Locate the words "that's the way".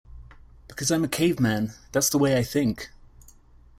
1.91-2.35